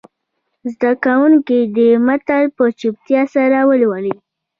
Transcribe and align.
زده 0.71 0.91
کوونکي 1.05 1.59
دې 1.75 1.89
متن 2.05 2.43
په 2.55 2.63
چوپتیا 2.79 3.21
سره 3.35 3.57
ولولي. 3.69 4.15